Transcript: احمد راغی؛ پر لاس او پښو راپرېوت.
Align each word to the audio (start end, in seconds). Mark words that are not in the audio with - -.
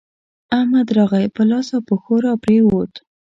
احمد 0.57 0.87
راغی؛ 0.97 1.25
پر 1.35 1.43
لاس 1.51 1.67
او 1.75 1.81
پښو 1.89 2.13
راپرېوت. 2.25 2.93